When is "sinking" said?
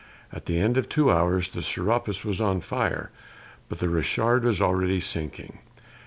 4.99-5.59